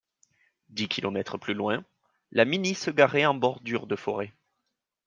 [0.69, 1.85] Dix kilomètres plus loin,
[2.31, 4.33] la Mini se garait en bordure de forêt.